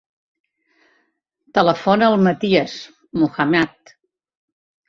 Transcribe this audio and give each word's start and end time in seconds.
Telefona 1.59 2.09
al 2.13 2.17
Matías 2.29 2.75
Muhammad. 3.25 3.97